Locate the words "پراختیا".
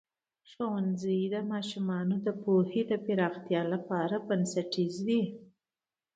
3.05-3.61